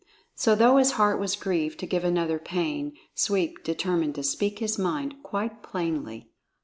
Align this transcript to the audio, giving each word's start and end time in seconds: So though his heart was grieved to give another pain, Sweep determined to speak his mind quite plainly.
So 0.33 0.55
though 0.55 0.77
his 0.77 0.93
heart 0.93 1.19
was 1.19 1.35
grieved 1.35 1.77
to 1.81 1.85
give 1.85 2.03
another 2.03 2.39
pain, 2.39 2.93
Sweep 3.13 3.63
determined 3.63 4.15
to 4.15 4.23
speak 4.23 4.57
his 4.57 4.79
mind 4.79 5.21
quite 5.21 5.61
plainly. 5.61 6.27